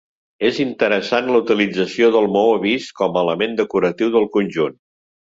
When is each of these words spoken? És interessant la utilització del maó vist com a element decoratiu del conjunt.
És 0.47 0.59
interessant 0.63 1.27
la 1.35 1.41
utilització 1.43 2.09
del 2.15 2.29
maó 2.37 2.55
vist 2.63 2.95
com 3.03 3.13
a 3.13 3.23
element 3.27 3.55
decoratiu 3.61 4.11
del 4.17 4.27
conjunt. 4.39 4.75